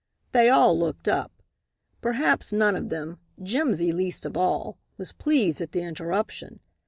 They 0.31 0.49
all 0.49 0.75
looked 0.79 1.07
up. 1.07 1.43
Perhaps 2.01 2.51
none 2.51 2.75
of 2.75 2.89
them 2.89 3.19
Jimsy 3.43 3.91
least 3.91 4.25
of 4.25 4.35
all 4.35 4.79
was 4.97 5.13
pleased 5.13 5.61
at 5.61 5.73
the 5.73 5.81
interruption. 5.83 6.59